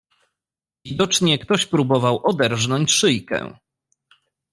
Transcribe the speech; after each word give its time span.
"Widocznie 0.85 1.39
ktoś 1.39 1.65
próbował 1.65 2.21
oderznąć 2.27 2.91
szyjkę." 2.91 3.57